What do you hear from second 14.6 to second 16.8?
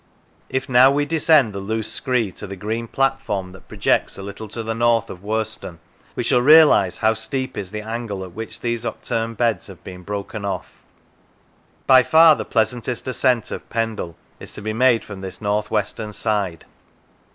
be made from this, the north western side.